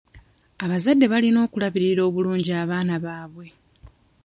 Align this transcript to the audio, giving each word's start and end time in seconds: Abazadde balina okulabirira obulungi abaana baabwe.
Abazadde 0.63 1.05
balina 1.13 1.39
okulabirira 1.45 2.01
obulungi 2.09 2.51
abaana 2.61 2.95
baabwe. 3.03 3.47